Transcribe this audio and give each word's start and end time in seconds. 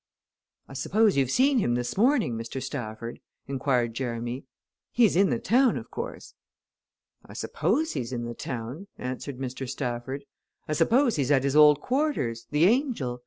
"I 0.67 0.73
suppose 0.73 1.15
you've 1.15 1.29
seen 1.29 1.59
him 1.59 1.75
this 1.75 1.95
morning, 1.95 2.33
Mr. 2.33 2.59
Stafford?" 2.59 3.19
inquired 3.45 3.93
Jerramy. 3.93 4.45
"He's 4.89 5.15
in 5.15 5.29
the 5.29 5.37
town, 5.37 5.77
of 5.77 5.91
course?" 5.91 6.33
"I 7.23 7.33
suppose 7.33 7.91
he's 7.91 8.11
in 8.11 8.25
the 8.25 8.33
town," 8.33 8.87
answered 8.97 9.37
Mr. 9.37 9.69
Stafford. 9.69 10.23
"I 10.67 10.73
suppose 10.73 11.17
he's 11.17 11.29
at 11.29 11.43
his 11.43 11.55
old 11.55 11.81
quarters 11.81 12.47
the 12.49 12.65
'Angel.' 12.65 13.19